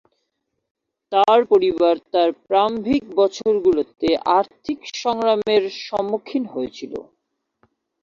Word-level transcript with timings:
তার 1.11 1.39
পরিবার 1.51 1.95
তার 2.13 2.29
প্রারম্ভিক 2.45 3.03
বছরগুলোতে 3.15 4.07
আর্থিক 4.37 4.79
সংগ্রামের 5.01 5.63
সম্মুখীন 5.85 6.43
হয়েছিল। 6.53 6.93